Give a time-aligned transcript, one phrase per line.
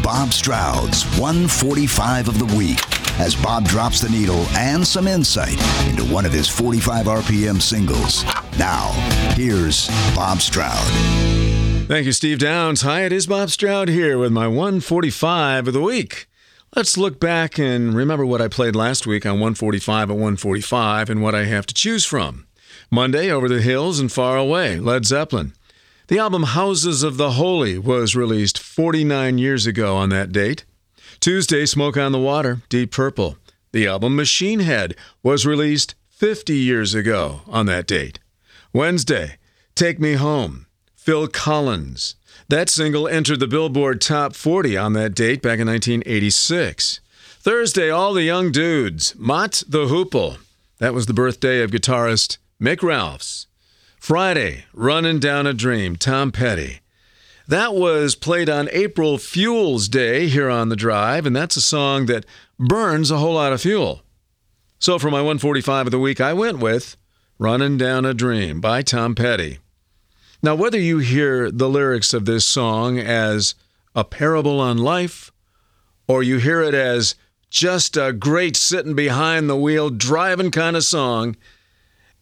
[0.00, 2.78] Bob Stroud's 145 of the week
[3.20, 5.58] as Bob drops the needle and some insight
[5.88, 8.24] into one of his 45 RPM singles.
[8.58, 8.92] Now,
[9.34, 10.86] here's Bob Stroud.
[11.88, 12.82] Thank you, Steve Downs.
[12.82, 16.26] Hi, it is Bob Stroud here with my 145 of the week.
[16.74, 21.20] Let's look back and remember what I played last week on 145 at 145 and
[21.22, 22.46] what I have to choose from.
[22.90, 25.52] Monday, Over the Hills and Far Away, Led Zeppelin.
[26.08, 30.64] The album Houses of the Holy was released 49 years ago on that date.
[31.20, 33.36] Tuesday, Smoke on the Water, Deep Purple.
[33.72, 38.18] The album Machine Head was released 50 years ago on that date.
[38.72, 39.36] Wednesday,
[39.74, 40.64] Take Me Home,
[40.96, 42.16] Phil Collins.
[42.48, 47.00] That single entered the Billboard Top 40 on that date back in 1986.
[47.40, 50.38] Thursday, All the Young Dudes, Mott the Hoople.
[50.78, 53.46] That was the birthday of guitarist Mick Ralphs.
[53.98, 56.81] Friday, Running Down a Dream, Tom Petty.
[57.52, 62.06] That was played on April Fuels Day here on the drive, and that's a song
[62.06, 62.24] that
[62.58, 64.02] burns a whole lot of fuel.
[64.78, 66.96] So for my 145 of the week, I went with
[67.38, 69.58] Running Down a Dream by Tom Petty.
[70.42, 73.54] Now, whether you hear the lyrics of this song as
[73.94, 75.30] a parable on life,
[76.08, 77.16] or you hear it as
[77.50, 81.36] just a great sitting behind the wheel driving kind of song,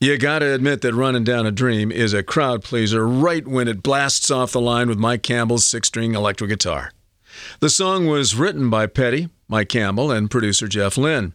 [0.00, 3.66] you got to admit that Running Down a Dream is a crowd pleaser right when
[3.68, 6.92] it blasts off the line with Mike Campbell's six string electric guitar.
[7.60, 11.34] The song was written by Petty, Mike Campbell, and producer Jeff Lynne.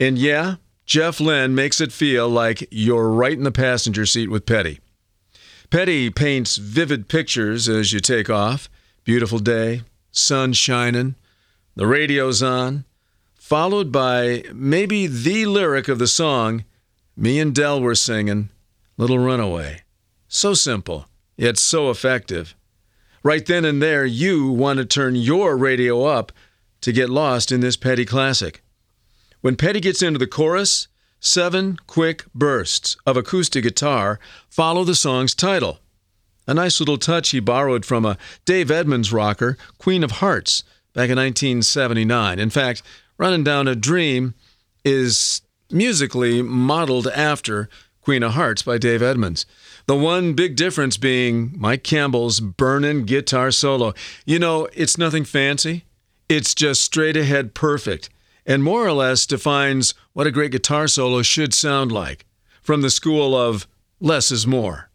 [0.00, 4.46] And yeah, Jeff Lynne makes it feel like you're right in the passenger seat with
[4.46, 4.80] Petty.
[5.70, 8.70] Petty paints vivid pictures as you take off
[9.04, 11.14] beautiful day, sun shining,
[11.76, 12.84] the radio's on,
[13.34, 16.62] followed by maybe the lyric of the song
[17.18, 18.48] me and Del were singing
[18.96, 19.82] Little Runaway.
[20.28, 22.54] So simple, yet so effective.
[23.24, 26.30] Right then and there, you want to turn your radio up
[26.80, 28.62] to get lost in this Petty classic.
[29.40, 30.86] When Petty gets into the chorus,
[31.18, 35.80] seven quick bursts of acoustic guitar follow the song's title.
[36.46, 40.62] A nice little touch he borrowed from a Dave Edmunds rocker, Queen of Hearts,
[40.94, 42.38] back in 1979.
[42.38, 42.82] In fact,
[43.18, 44.34] Running Down a Dream
[44.84, 47.68] is musically modeled after
[48.00, 49.44] Queen of Hearts by Dave Edmunds.
[49.86, 53.92] The one big difference being Mike Campbell's burning guitar solo.
[54.24, 55.84] You know, it's nothing fancy,
[56.28, 58.08] it's just straight ahead perfect,
[58.46, 62.24] and more or less defines what a great guitar solo should sound like
[62.62, 63.66] from the school of
[64.00, 64.88] less is more.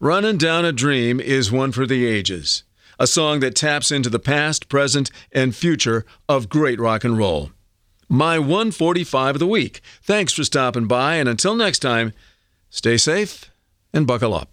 [0.00, 2.64] Running Down a Dream is one for the ages,
[2.98, 7.50] a song that taps into the past, present, and future of great rock and roll
[8.08, 9.80] my 145 of the week.
[10.02, 12.12] Thanks for stopping by, and until next time,
[12.70, 13.50] stay safe
[13.92, 14.52] and buckle up.